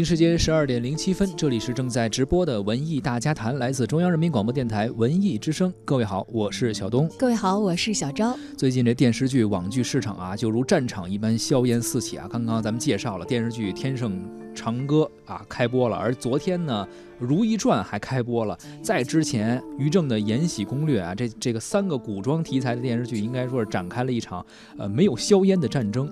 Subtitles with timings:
[0.00, 5.70] 京时间十二点零七分，这里是正在直播的文艺大家谈，来自中央人民广播电台文艺之声。
[5.84, 7.06] 各位好，我是小东。
[7.18, 8.34] 各位好，我是小昭。
[8.56, 12.26] 最近这电视剧、网剧市场啊，就如战场一般硝烟四起啊。
[12.32, 14.18] 刚刚咱们介绍了电视剧《天盛
[14.54, 18.58] 长歌》啊开播了，而昨天呢，《如懿传》还开播了。
[18.82, 24.42] 在之前，于正的《延禧攻略》啊，这这个三个古装题材的电视剧，应该说是展开了一场
[24.78, 26.10] 呃没有硝烟的战争。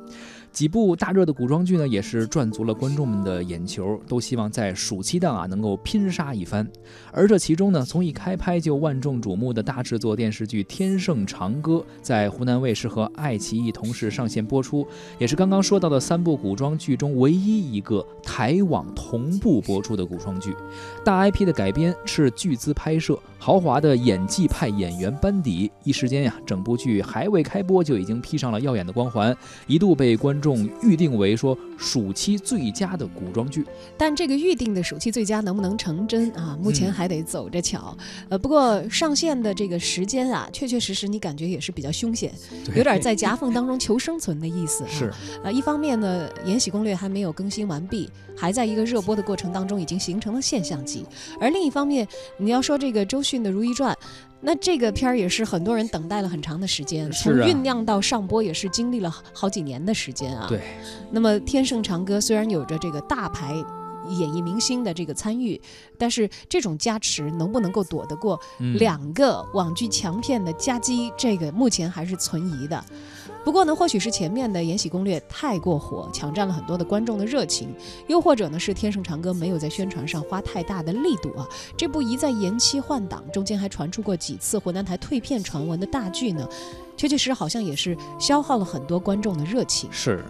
[0.53, 6.69] 几部大热的古装剧呢，也是赚足了观众们的眼球，都希望在暑期档啊能够拼杀一番。
[7.13, 14.87] 而这其中呢，从一开拍就万众瞩目的大制作电视剧《天盛长歌》，在湖南卫视和爱奇艺同时上线播出，
[15.19, 20.55] 也是刚刚说到的三部古装剧中唯一一个台网同步播出的古装剧。
[21.05, 29.35] 大 IP 的改编是巨资拍摄，豪华的演技派演员班底，一时间呀，整部剧还未开播就已经披上了耀眼的光环，
[29.67, 33.65] 一度被观众预定为说暑期最佳的古装剧。
[33.97, 36.59] 但这个预定的暑期最佳能不能成真啊？
[36.61, 37.97] 目前还得走着瞧。
[38.29, 42.33] 呃，不过上线的这个时间啊，确确实实你感觉也是比较凶险，
[42.75, 44.91] 有点在夹缝当中求生存的意思、啊。
[44.91, 45.13] 是，
[45.45, 51.05] 呃，一方面呢，《延禧攻略》还没有更新完毕，还在一个热播的过程当中，已经形成了现象级；
[51.41, 53.95] 而另一方面，你要说这个周迅的《如懿传》。
[54.41, 60.47] 那这个片儿也是很多人等待了很长的时间，从酝酿到上播也是经历了好几年的时间啊。
[60.49, 60.61] 对。
[61.11, 63.53] 那么《天盛长歌》虽然有着这个大牌
[64.09, 65.61] 演艺明星的这个参与，
[65.99, 72.83] 但是这种加持能不能够躲得过嗯两个网剧强片的夹击，这个目前还是存疑的。
[73.45, 77.75] 不过呢，或许是前面的《延禧攻略》太过火，抢占了很多的观众的热情，
[78.07, 81.49] 又或者呢是《天盛长歌》没有在宣传上花太大的力度啊。
[81.77, 86.47] 这部一再延期换档，中间还传出过几次湖南台退片传闻的大剧呢，
[86.97, 89.89] 确确实实好像也是消耗了很多观众的热情。
[89.93, 90.25] 是，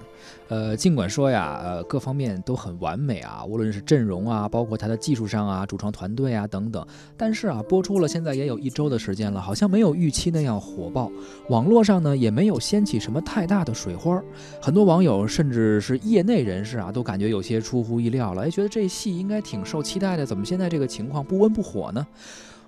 [0.48, 11.10] 呃，尽管说呀，呃，各方面都很完美啊，无论是阵容啊，包括它的技术上啊、主创团队啊等等，但是啊，播出了现在也有一周的时间了，好像没有预期那样火爆，
[11.48, 14.24] 网络上呢也没有掀起什么太大的水花儿，
[14.60, 22.06] 很多网友甚至是业内人士啊，都感觉有些出乎意料了，哎，觉得这戏应该挺受期待的，怎么现在这个情况不温不火呢？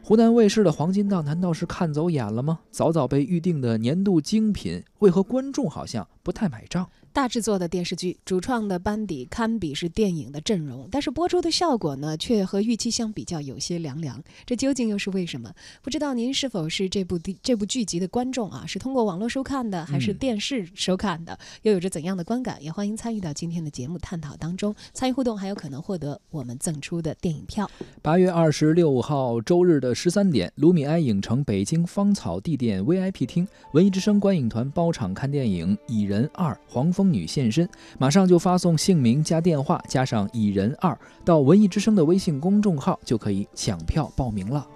[0.02, 2.58] 湖南卫视的黄金档难道是看走眼了吗？
[2.70, 6.88] 早早被预定的年度精品，为何观众好像不太买账？
[7.12, 14.22] 大制作的电视剧，主创的班底堪比是电影的阵容，但是播出的效果呢，却和预期相比较有些凉凉。
[14.46, 15.52] 这究竟又是为什么？
[15.82, 18.64] 不知道您是否是这部地这部剧集的观众啊？
[18.64, 21.36] 是通过网络收看的，还是嗯电视收看的？
[21.62, 22.62] 又有着怎样的观感？
[22.62, 27.68] 也欢迎参与到今天的节目探讨当中，参与互动还有可能获得我们赠出的电影票。
[28.00, 37.66] 八月二十六号周日的十三点，卢米埃影城北京芳草地店 VIP 厅，文艺之声观影团包场看电影《蚁人二》，黄风女现身，
[37.98, 40.94] 马上就发送姓名加电话加上“蚁人二”
[41.24, 44.66] 到文艺之声的微信公众号，就可以抢票报名了。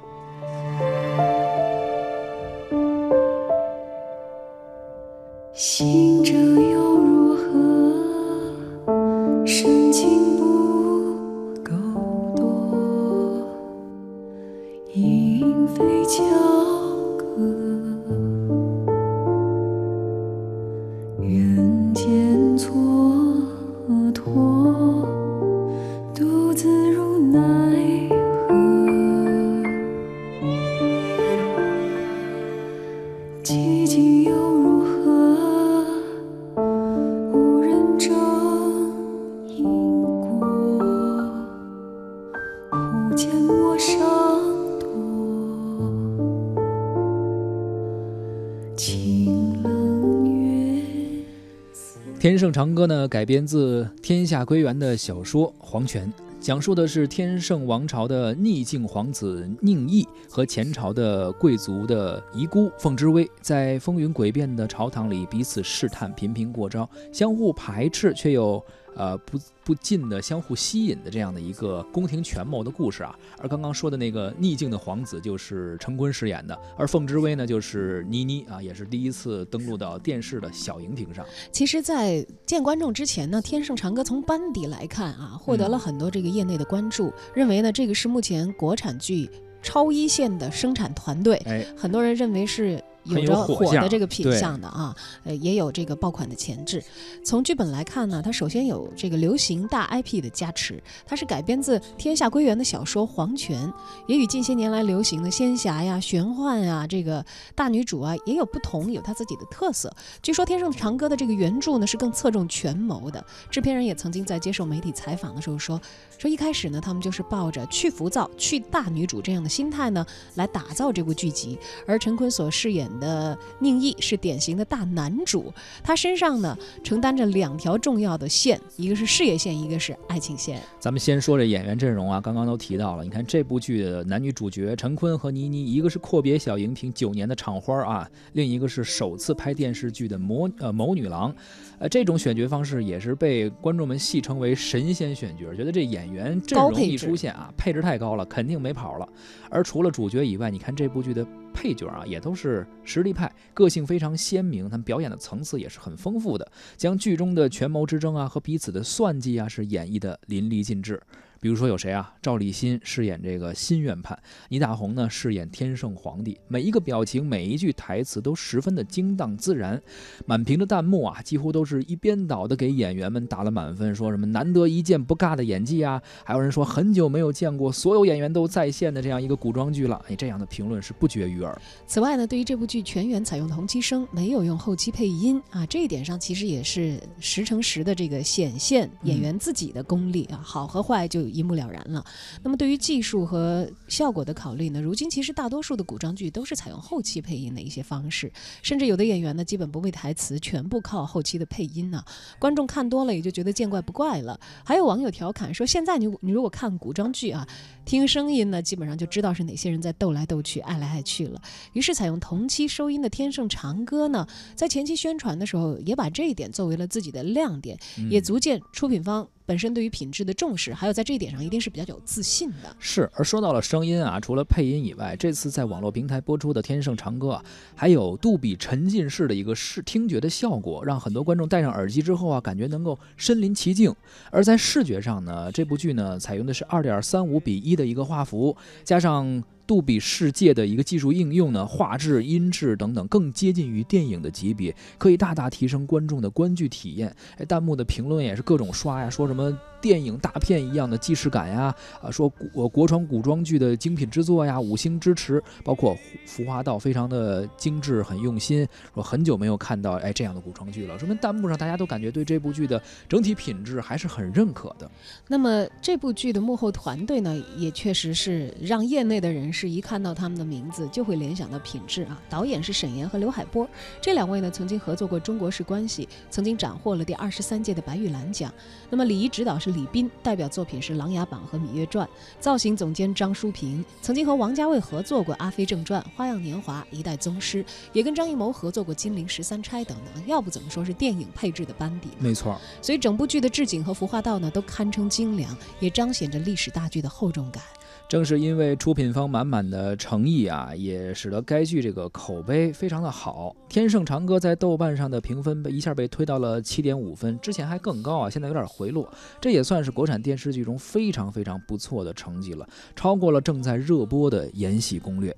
[52.35, 68.61] 天盛长歌》呢，改编自天下归元的小说《黄权》，讲述的是天盛王朝的逆境皇子宁毅和前朝的贵族的遗孤凤之薇，在风云诡变的朝堂里彼此试探，频频过招，相互排斥却又
[68.97, 73.19] 呃不不尽的相互吸引的这样的一个宫廷权谋的故事啊。
[73.41, 81.25] 而刚刚说的那个逆境的皇子就是陈坤饰演的，而凤之薇呢就是倪妮啊，也是第一次登陆到电视的小荧屏上。
[81.51, 89.29] 其实，在见观众之前呢，《天盛长歌》从班底来看啊，获得了很多这个业内的关注，认为呢这个是目前国产剧
[89.63, 91.37] 超一线的生产团队。
[91.47, 96.83] 哎，很多人认为是有着火火的这个品相的啊，呃，也有这个爆款的潜质。
[97.25, 103.69] 从剧本来看呢，它首先有这个流行大 IP 的加持，它是改编自天下归元的小说《黄泉》，
[104.07, 107.25] 也与近些年来流行的仙侠呀、玄幻啊、这个
[107.55, 109.95] 大女主啊也有不同，有它自己的特色。
[110.23, 115.81] 据说《天盛长歌》的这个原著呢是更侧重权谋的，制片人也曾经在接受媒体采访的时候说，
[116.19, 120.05] 说一开始呢，他们就是抱着去浮躁、去大女主这样的心态呢
[120.37, 125.53] 来打造这部剧集，而陈坤所饰演的宁毅是典型的大男主，
[125.83, 130.61] 他身上呢承担着两条重要的线，一个是事业线，一个是爱情线。
[130.79, 133.05] 咱们先说这演员阵容啊，刚刚都提到了。
[133.05, 141.35] 你看这部剧的男女主角陈坤和倪妮，一个是阔别小荧屏九年的厂花啊，另一个是首次拍电视剧的魔呃谋女郎。
[141.85, 149.07] 呃，这种选角方式也是被观众们戏称为神仙选角，觉得这演员阵容一出现啊，配置太高了，肯定没跑了。
[149.51, 160.99] 而除了主角以外，你看这部剧的配角啊，也都是实力派，个性非常鲜明，他们表演的层次也是很丰富的，将剧中的权谋之争啊和彼此的算计啊是演绎的淋漓尽致。
[161.45, 162.11] 比如说有谁啊？
[162.23, 164.19] 赵立新饰演这个新院判，
[164.49, 169.79] 倪大红呢饰演天圣皇帝，每一个表情、每一句台词都十分的精当自然。
[170.25, 180.03] 满屏的弹幕啊，几乎都是一边倒的给演员们打了满分，说什么难得一见不尬的演技啊，还有人说很久没有见过所有演员都在线的这样一个古装剧了。
[180.09, 181.61] 哎，这样的评论是不绝于耳。
[181.87, 192.05] 此外呢，对于这部剧全员采用同期声，没有用后期配音啊，这一点上其实也是十成十的这个显现演员自己的功力啊，好和坏就一目了然了。
[192.43, 198.33] 那么对于技术和效果的考虑呢，如今其实大多数的古装剧都是采用后期配音的一些方式，
[198.63, 202.05] 甚至有的演员呢基本不背台词，全部靠后期的配音呢、
[202.39, 204.39] 观众看多了也就觉得见怪不怪了。
[204.65, 207.47] 还有网友调侃说，现在你你如果看古装剧啊，
[207.85, 211.43] 听声音呢，基本上就知道是哪些人在斗来斗去、爱来爱去了。
[211.73, 217.79] 于是采用同期收音的《天盛长歌》呢，在前期宣传的时候，也把这一点作为了自己的亮点，
[218.11, 222.77] 也嗯足见出品方本身对于品质的重视，还有在这一点上一定是比较有自信的。
[222.79, 227.45] 是，而说到了声音啊，除了配音以外，这次在网络平台播出的《天盛长歌》啊，
[227.75, 233.95] 还有杜比沉浸式的一个视听觉的效果，让很多观众戴上耳机之后啊，感觉能够身临其境。
[234.31, 239.43] 而在视觉上呢，这部剧呢采用的是二点三五比一的一个画幅，加上。
[239.67, 247.15] 杜比世界的一个技术应用呢，画质、音质等等更接近于电影的级别，可以大大提升观众的观剧体验。
[247.39, 255.95] 哎，弹幕的评论也是各种刷呀，说什么电影大片一样的既视感呀，啊，说古呃国传古装剧的精品之作呀，五星支持，包括
[256.27, 258.67] 《服化道》非常的精致，很用心。
[258.95, 264.91] 说很久没有看到哎这样的古装剧了，说明弹幕上大家都感觉对这部剧的整体品质还是很认可的。
[265.29, 272.21] 那么这部剧的幕后团队呢，也确实是让业内的人士一看到他们的名字就会联想到品质啊。
[272.29, 273.67] 导演是沈岩和刘海波，
[274.01, 278.53] 这两位呢曾经合作过《中国式关系》，曾经斩获了第二十三届的白玉兰奖。
[278.91, 282.05] 那么礼仪指导是李斌，代表作品是《琅琊榜》和《芈月传》。
[282.41, 287.63] 造型总监张淑平曾经和王家卫合作过《阿飞正传》《花样年华》《一代宗师》，
[287.93, 290.27] 也跟张艺谋合作过《金陵十三钗》等等。
[290.27, 292.09] 要不怎么说是电影配置的班底？
[292.19, 297.63] 没错，所以整部剧的置景和服化道呢，都堪称精良，也彰显着历史大剧的厚重感。
[298.07, 303.55] 正是因为出品方满满的诚意啊，也使得该剧这个口碑非常的好。
[303.73, 309.11] 《天盛长歌》在豆瓣上的评分被一下被推到了七点五分，之前还更高啊，现在有点回落。
[309.41, 315.33] 这也算是国产电视剧中非常非常不错的成绩了，超过了正在热播的《延禧攻略》。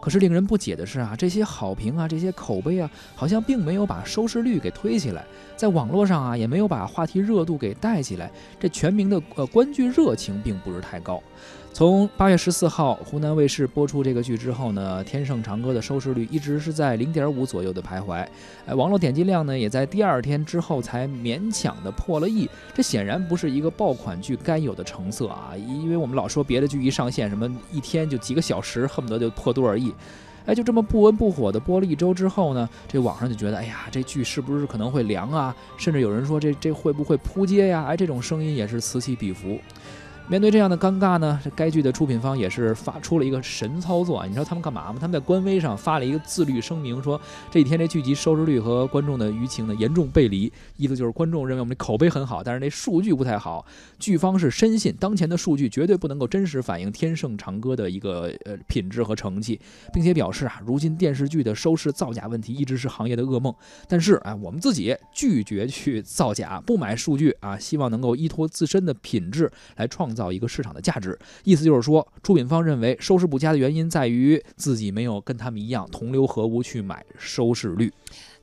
[0.00, 5.24] 可是令人不解的是啊，这些好评啊，这些口碑啊，好像并没有把收视率给推起来，
[5.56, 8.30] 在网络上啊，也没有把话题热度给带起来。
[8.60, 11.20] 这全民的呃观剧热情并不是太高。
[11.72, 18.26] 从八月十四号湖南卫视播出这个剧之后呢，《天盛长歌》的收视率一直是在零点五左右的徘徊，
[18.66, 22.48] 呃，网络点击量呢也在第二天之后才勉强的破了亿。
[22.74, 29.94] 这显然不是一个爆款剧该有的成色啊，因为我们老说别的剧一上线，什么一天就几个小时，恨不得就破多少亿。
[30.46, 35.54] 哎，就这么不温不火的播了一周之后呢，这网上就觉得，哎呀，这剧是不是可能会凉啊？
[35.78, 37.84] 甚至有人说这这会不会扑街呀？
[37.88, 39.58] 哎，这种声音也是此起彼伏。
[40.30, 44.26] 面对这样的尴尬呢，这该剧的出品方也是发出了一个神操作啊！
[44.26, 44.98] 你知道他们干嘛吗？
[45.00, 47.20] 他们在官微上发了一个自律声明，说
[47.50, 53.66] 这几天这剧集收视率和观众的舆情呢严重背离，意思就是观众认为我们的口碑很好，但是那数据不太好。
[53.98, 59.60] 剧方是深信当前的数据绝对不能够真实反映《天盛长歌》的一个呃品质和成绩，
[59.92, 63.52] 并且表示啊，如今电视剧的收视造假问题一直是行业的噩梦。
[63.88, 70.19] 但是啊，我们自己拒绝去造假，不买数据啊，希望能够依托自身的品质来创造。
[70.20, 71.18] 到一个市场的价值。
[71.44, 77.90] 意思就是说，出品方认为收视不佳的原因在于自己没有跟他们一样同流合污去买收视率。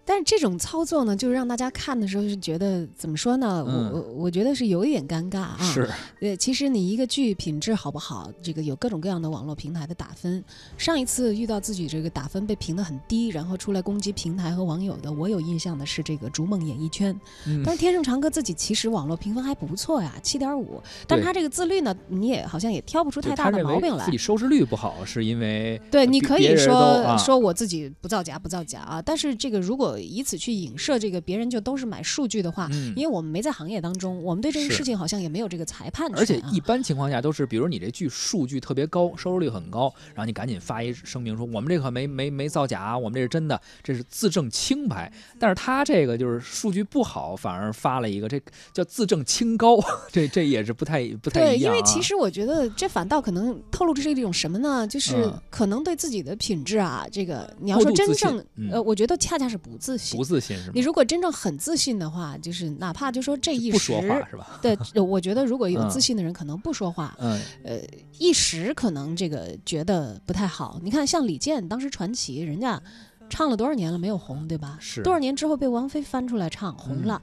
[0.08, 3.66] 但是这种操作呢，就是让大家看的时候是觉得怎么说呢？
[3.68, 5.58] 嗯我我我觉得是有一点尴尬啊。
[5.60, 5.90] 是，
[6.22, 10.42] 呃，其实你一个剧品质好不好，这个有各种各样的网络平台的打分。
[10.78, 17.14] 上一次遇到自己这个打分被评得很低，然后出来攻击平台和网友的，我有印象的是这个《逐梦演艺圈》。
[17.46, 20.82] 嗯但是天盛长歌自己其实网络评分还不错呀，七点五。
[21.06, 24.18] 但是他这个自律呢，你也好像也挑不出太大的毛病来自己。
[24.18, 36.20] 收视率不好，是因为对，呃你可以说、啊说我自己不造假不造假啊，但是这个如果以此去影射这个别人就都是买数据的话，嗯因为我们没在行业当中，我们对这个事情好像也没有这个裁判权、啊。
[36.20, 45.12] 而且一般情况下都是，比如你这剧数据特别高，收视率很高，然后你赶紧发一声明说我们这可没没没造假，我们这是真的，这是自证清白。
[45.40, 48.42] 但是他这个就是数据不好，反而发了一个这
[48.74, 49.78] 叫自证清高，
[50.12, 51.76] 这这也是不太不太对，一样、啊。
[51.76, 54.88] 因为其实我觉得这反倒可能透露出是一种什么呢？
[54.88, 60.24] 就是嗯可能对自己的品质啊，这个你要说真正，嗯呃，我觉得恰恰是不自信不。
[60.26, 60.82] 自信是吗你？
[60.82, 64.60] 如果真正很自信的话，就是哪怕就说这一时不说话是吧？
[64.62, 67.80] 的，呃我觉得如果有 嗯自信的人可能不说话，嗯，呃，
[68.20, 70.80] 一时可能这个觉得不太好。
[70.84, 72.82] 你看，像李健当时传奇，人家
[73.30, 74.78] 唱了多少年了没有红，对吧？
[74.82, 77.22] 是多少年之后被王菲翻出来唱红嗯了。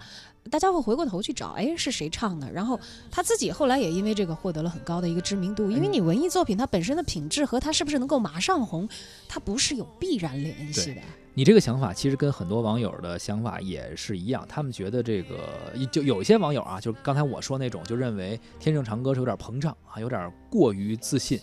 [0.50, 2.50] 大家会回过头去找，哎，是谁唱的？
[2.52, 2.78] 然后
[3.10, 5.70] 他自己后来也因为这个获得了很高的一个知名度。
[5.70, 8.86] 因为嗯你文艺作品它本身的品质和它是不是能够马上红，
[9.26, 11.00] 它不是有必然联系的。
[11.36, 15.36] 你这个想法其实跟很多网友的想法也是一样，他们觉得这个
[15.90, 21.38] 就有一些网友啊，就刚才我说那种，就认为天盛长歌是有点膨胀啊，有点过于自信。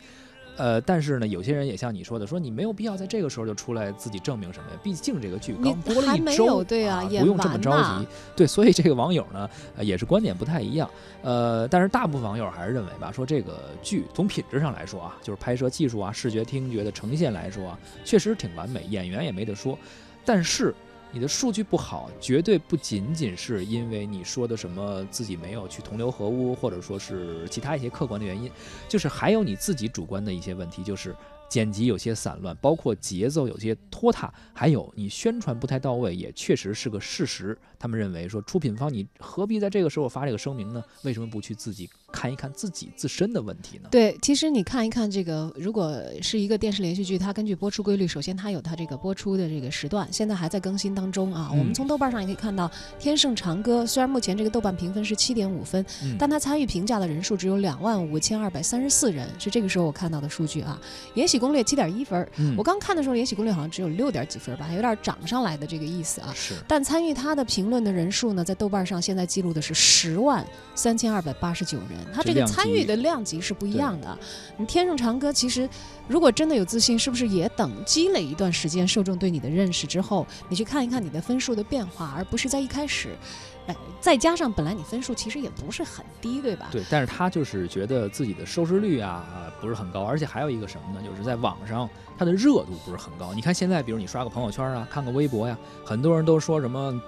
[0.58, 4.79] 呃，但是呢，有些人也像你说的，说你没有必要在这个时候就出来自己证明什么呀？
[4.84, 8.08] 毕竟这个剧刚播了一周，对啊啊，不用这么着急。
[8.36, 10.89] 对，所以这个网友呢，呃也是观点不太一样。
[11.24, 19.77] 呃，但是大部分网友还是认为吧，说这个剧从品质上来说啊，就是拍摄技术啊、视觉听觉的呈现来说啊，确实挺完美，演员也没得说。
[20.24, 20.74] 但是
[21.13, 28.50] 你的数据不好，绝对不仅仅是因为你说的什么自己没有去同流合污，或者说是其他一些客观的原因，
[28.88, 31.13] 就是还有你自己主观的一些问题，就是
[31.50, 37.58] 剪辑有些散乱，包括节奏有些拖沓，还有你宣传不太到位，也确实是个事实。
[37.77, 40.82] 他们认为说，出品方你何必在这个时候发这个声明呢？
[41.03, 43.89] 为什么不去自己看一看自己自身的问题呢？
[43.89, 51.50] 对，其实你看一看这个，如果是一个电视连续剧，它根据播出规律，首先它有它这个播出的这个时段，现在还在更新当中啊。
[51.51, 52.68] 我们嗯从豆瓣上也可以看到，
[53.00, 60.80] 《天盛长歌》虽然目前这个豆瓣评分是七点五分，嗯但它参与评价的人数只有两万五千二百三十四人，是这个时候我看到的数据啊。
[61.15, 66.34] 《延禧攻略》七点一分，嗯我刚看的时候，《延禧攻略》好像只有六点几分吧，还有点涨上来的这个意思啊。
[66.36, 74.17] 是但参与它的评论的人数呢，在豆瓣上现在记录的是十万三千二百八十九人，它这个参与的量级是不一样的。
[74.58, 75.70] 你《天盛长歌》其实
[76.08, 83.15] 如果真的有自信，是不是也等积累一段时间受众对你的认识之后，你去看一看你的分数的变化，而不是在一开始，
[83.67, 86.70] 哎，再加上本来你分数其实也不是很低，对吧？
[86.72, 91.05] 对，但是他就是觉得自己的收视率啊啊不是很高，而且还有一个什么呢？
[91.08, 93.34] 就是在网上它的热度不是很高。
[93.34, 96.91] 你看现在，比如你刷个朋友圈啊，看个微博呀、很多人都说什么。《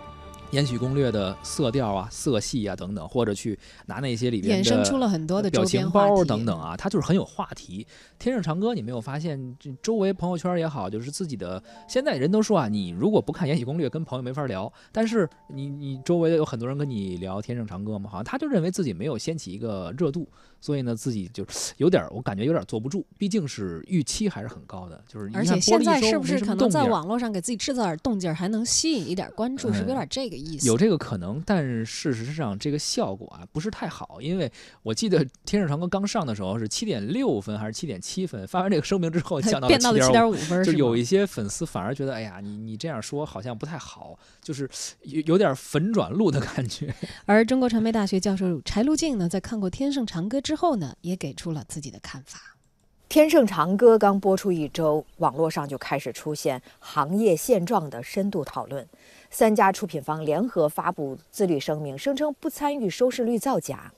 [0.54, 3.58] 延禧攻略》的色调啊、色系啊等等，或者去
[3.88, 7.86] 拿那些里边的衍生出了很多的表情包等等啊，它就是很有话题。
[8.20, 14.72] 天盛长歌，你没有发现这周围朋友圈也好，就是自己的现在人都说啊，你如果不看《延禧攻略》，跟朋友没法聊。
[14.92, 20.30] 但是你你周围有很多人跟你聊天盛长歌嘛，好像他就认为自己没有掀起一个热度，
[20.64, 23.06] 所以呢自己就有点儿，我感觉有点儿坐不住。
[23.18, 29.64] 毕竟是预期还是很高的，就是一而且现在是不是可能在网络上给自己制造点动静儿，还能吸引一点关注？
[29.64, 30.66] 是不是有点这个意思？
[30.66, 34.50] 有这个可能，但是事实上这个效果啊不是太好，因为
[34.84, 44.70] 我记得《天使长歌》刚上的时候是七点六分还是七点七分，发完这个声明之后 降到了七七点五分就有一些粉丝反而觉得，哎呀，你你这样说好像不太好，就是
[45.04, 46.94] 有有点粉转路的感觉。
[47.26, 52.40] 而中国传媒大学教授柴路静呢，在看过《天盛长歌》之后呢，也给出了自己的看法。
[53.16, 58.88] 《天盛长歌》刚播出一周，网络上就开始出现行业现状的深度讨论。
[59.30, 63.92] 三家出品方联合发布自律声明，声称不参与收视率造假。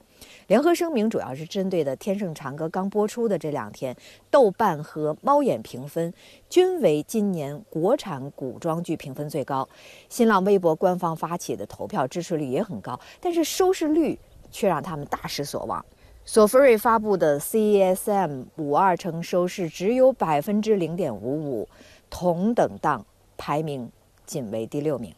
[0.48, 3.96] 联合声明主要是针对的《天盛长歌》刚播出的这两天，
[4.30, 6.14] 豆瓣和猫眼评分
[6.50, 9.68] 均为今年国产古装剧评分最高。
[10.10, 14.18] 新浪微博官方发起的投票支持率也很高，但是收视率
[14.52, 15.84] 却让他们大失所望。
[16.28, 21.70] 索福瑞发布的 CESM 五二称收视只有百分之零点五五，
[22.10, 23.06] 同等档
[23.38, 23.92] 排名
[24.26, 25.14] 仅为第六名。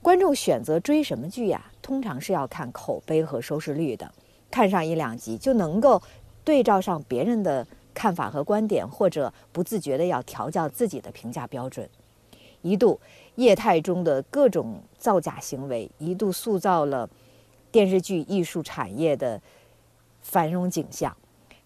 [0.00, 4.10] 观众选择追什么剧呀、通常是要看口碑和收视率的。
[4.50, 6.00] 看上一两集，就能够
[6.44, 11.88] 对照上别人的看法和观点，或者不自觉的要调教自己的评价标准。
[12.62, 13.00] 一度，
[13.36, 17.08] 业态中的各种造假行为，一度塑造了
[17.72, 19.40] 电视剧艺术产业的
[20.20, 21.16] 繁荣景象。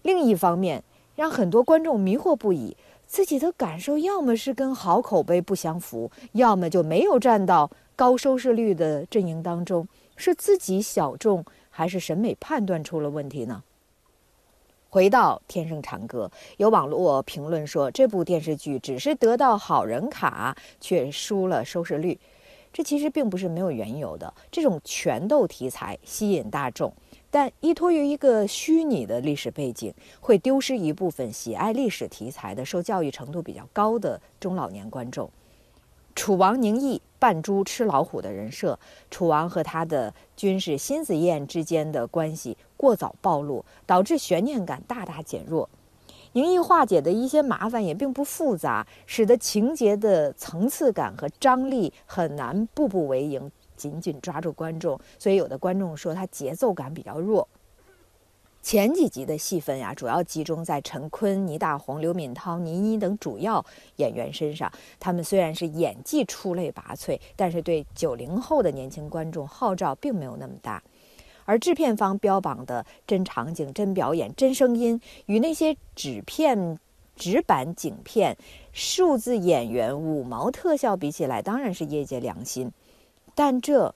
[0.03, 0.83] 另一方面，
[1.15, 9.87] 让很多观众迷惑不已，自己的感受要么是跟好口碑不相符，要么就没有站到高收视率的阵营当中。
[10.17, 11.43] 是自己小众，
[11.77, 13.61] 还是审美判断出了问题呢？
[14.89, 22.17] 回到《天生长歌》，有网络评论说，这部电视剧只是得到好人卡，却输了收视率。
[22.71, 24.33] 这其实并不是没有缘由的。
[24.49, 26.93] 这种权斗题材吸引大众，
[27.29, 35.29] 但依托于一个虚拟的历史背景，会丢失一部分喜爱历史题材的、受教育程度比较高的中老年观众。
[36.15, 38.77] 楚王宁毅扮猪吃老虎的人设，
[39.09, 45.69] 楚王和他的军士辛子燕之间的关系过早暴露，导致悬念感大大减弱。
[46.33, 54.99] 宁毅化解的一些麻烦也并不复杂，使得情节的层次感和张力很难步步为营，紧紧抓住观众。
[55.17, 57.47] 所以有的观众说他节奏感比较弱。
[58.65, 63.63] 前几集的戏份呀，主要集中在陈坤、倪大红、刘敏涛、倪妮等主要
[63.97, 64.71] 演员身上。
[64.99, 70.81] 他们虽然是演技出类拔萃，但是对九零后的年轻观众号召并没有那么大。
[71.45, 76.79] 而制片方标榜的真场景、真表演、真声音，与那些纸片、
[77.15, 78.35] 纸板景片、
[78.73, 82.71] 数字演员、五毛特效比起来，当然是业界良心。
[83.35, 83.93] 但这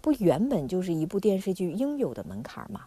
[0.00, 2.82] 不原本就是一部电视剧应有的门槛吗？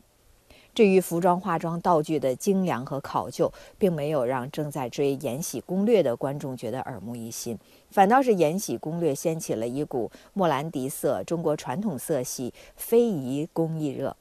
[0.80, 7.60] 至于服装、化妆、道具的精良和考究，并没有让正在追《延禧攻略》的观众觉得耳目一新，
[7.92, 14.16] 反倒是《延禧攻略》掀起了一股莫兰迪色、中国传统色系非遗工艺热。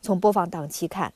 [0.00, 1.12] 从播放档期看，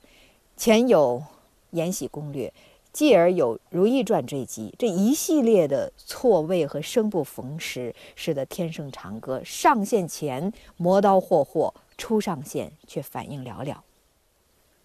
[0.55, 1.19] 前有
[1.71, 2.47] 《延禧攻略》，
[2.93, 13.73] 继而有《如懿传》这集，这一系列的错位和生不逢时，使得《天生长歌》上线前磨刀霍霍，初上线却反应寥寥。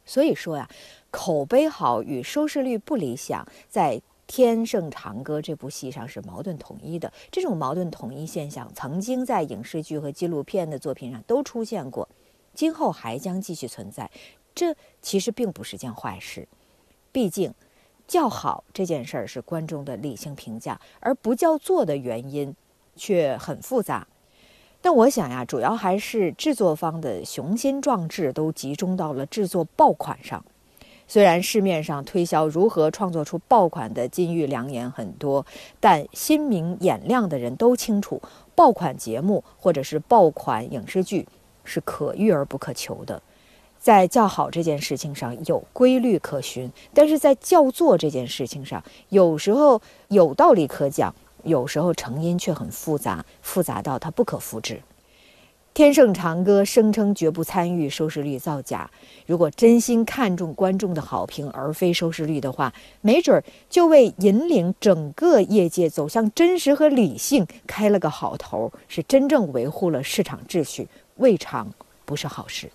[0.05, 0.69] 所以说呀，
[1.11, 7.13] 口碑好与收视率不理想，在《天盛长歌》这部戏上是矛盾统一的。
[7.31, 12.09] 这种矛盾统一现象，曾经在影视剧和纪录片的作品上都出现过，
[12.55, 14.11] 今后还将继续存在。
[14.55, 16.47] 这其实并不是件坏事，
[17.11, 17.55] 毕竟
[18.07, 22.55] 叫好这件事儿是观众的理性评价，而不叫座的原因
[22.97, 24.07] 却很复杂。
[24.83, 30.45] 但我想呀，主要还是制作方的雄心壮志都集中到了制作爆款上。
[31.07, 35.45] 虽然市面上推销如何创作出爆款的金玉良言很多，
[35.79, 38.21] 但心明眼亮的人都清楚，
[38.55, 41.29] 爆款节目或者是爆款影视剧
[41.65, 43.23] 是可遇而不可求的。
[43.79, 51.15] 在叫好这件事情上有规律可循，但是在叫座这件事情上，有时候有道理可讲。
[51.45, 54.81] 有时候成因却很复杂，复杂到它不可复制。
[55.75, 58.91] 天盛长歌声称绝不参与收视率造假，
[59.25, 71.73] 如果真心看重观众的好评而非收视率的话，没准儿就为引领整个业界走向真实和理性开了个好头，是真正维护了市场秩序，未尝
[72.05, 72.71] 不是好事。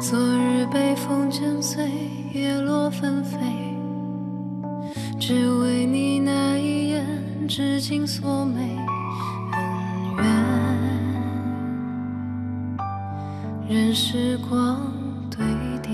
[0.00, 1.90] 昨日北风剪碎，
[2.32, 3.38] 叶落纷飞，
[5.18, 7.04] 只为你那一眼，
[7.48, 8.60] 至今锁眉
[9.52, 9.58] 恩
[10.18, 10.26] 怨，
[13.68, 14.92] 任时光
[15.30, 15.44] 堆
[15.82, 15.90] 叠。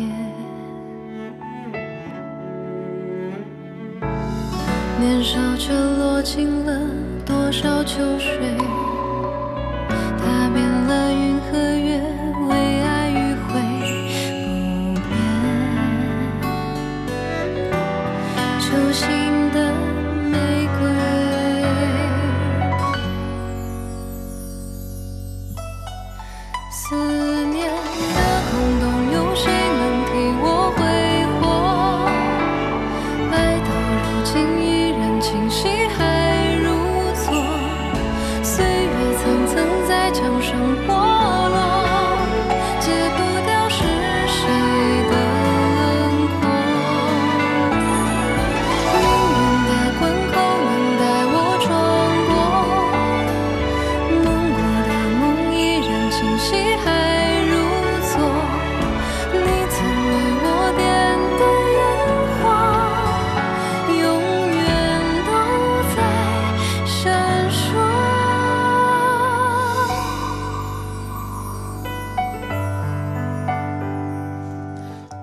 [5.01, 6.79] 年少却落尽了
[7.25, 8.59] 多少秋水，
[26.91, 27.40] 思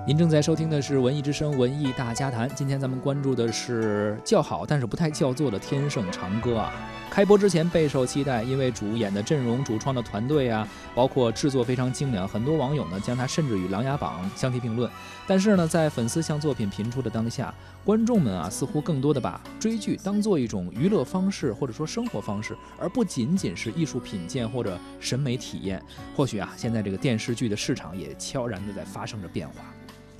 [0.08, 6.72] 您正在收听的是《文艺之声·文艺大家谈》，今天咱们关注的是叫好但是不太叫座的《天盛长歌》啊。
[7.10, 14.90] 开播之前备受期待，因为主演的阵容、主创的团队啊，包括制作非常精良，很多网友呢将它甚至与《琅琊榜》相提并论。
[15.26, 25.82] 但是呢，在粉丝向作品频出的当下，观众们啊似乎更多的把追剧当做一种娱乐方式或者说生活方式，而不仅仅是艺术品鉴或者审美体验。
[26.16, 29.54] 或许啊，现在这个电视剧的市场也悄然的在发生着变化。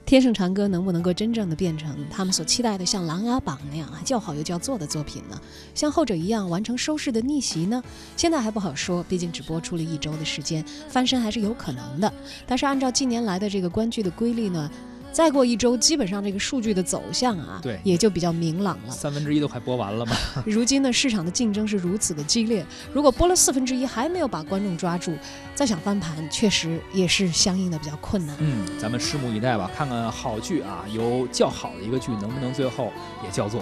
[0.09, 5.39] 天盛长歌能不能够真正的变成他们所期待的像《琅琊榜》那样啊叫好又叫座的作品呢？
[5.75, 7.83] 像后者一样完成收视的逆袭呢？
[8.17, 12.11] 现在还不好说，毕竟只播出了一周的时间，翻身还是有可能的。
[12.47, 14.71] 但是按照近年来的这个观剧的规律呢？
[15.19, 18.93] 再过一周，基本上这个数据的走向啊，对，也就比较明朗了。
[18.93, 20.17] 三分之一都快播完了嘛。
[20.47, 25.13] 如今呢，市场的竞争是如此的激烈，如果播了四分之一还没有把观众抓住，
[25.57, 28.37] 再想翻盘，确实也是相应的比较困难。
[28.39, 32.93] 嗯，咱们拭目以待吧，看看好剧啊，有较好的一个剧能不能最后
[33.25, 33.61] 也叫做。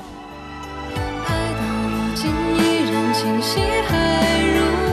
[1.24, 4.85] 爱到如今依然清晰，还如